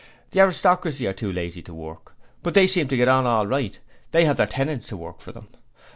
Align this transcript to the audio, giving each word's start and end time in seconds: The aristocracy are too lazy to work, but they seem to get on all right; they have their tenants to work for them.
The 0.31 0.39
aristocracy 0.39 1.05
are 1.05 1.13
too 1.13 1.31
lazy 1.31 1.61
to 1.61 1.75
work, 1.75 2.15
but 2.41 2.55
they 2.55 2.65
seem 2.65 2.87
to 2.87 2.97
get 2.97 3.07
on 3.07 3.27
all 3.27 3.45
right; 3.45 3.79
they 4.09 4.25
have 4.25 4.37
their 4.37 4.47
tenants 4.47 4.87
to 4.87 4.97
work 4.97 5.21
for 5.21 5.31
them. 5.31 5.49